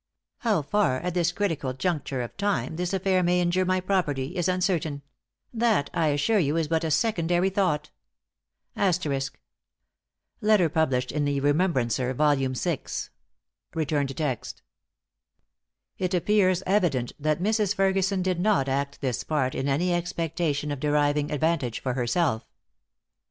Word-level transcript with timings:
How 0.39 0.63
far, 0.63 0.97
at 0.97 1.13
this 1.13 1.31
critical 1.31 1.73
juncture 1.73 2.23
of 2.23 2.35
time, 2.35 2.75
this 2.77 2.91
affair 2.91 3.21
may 3.21 3.39
injure 3.39 3.65
my 3.65 3.79
property, 3.79 4.35
is 4.35 4.47
uncertain; 4.47 5.03
that, 5.53 5.91
I 5.93 6.07
assure 6.07 6.39
you, 6.39 6.57
is 6.57 6.67
but 6.67 6.83
a 6.83 6.89
secondary 6.89 7.51
thought." 7.51 7.91
Letter 8.75 10.69
published 10.69 11.11
in 11.11 11.25
the 11.25 11.39
Remembrancer, 11.39 12.15
vol. 12.15 12.35
vi. 12.35 12.79
It 15.99 16.13
appears 16.15 16.63
evident 16.65 17.11
that 17.19 17.39
Mrs. 17.43 17.75
Ferguson 17.75 18.21
did 18.23 18.39
not 18.39 18.67
act 18.67 19.01
this 19.01 19.23
part 19.23 19.53
in 19.53 19.67
any 19.69 19.93
expectation 19.93 20.71
of 20.71 20.79
deriving 20.79 21.31
advantage 21.31 21.79
for 21.79 21.93
herself. 21.93 22.47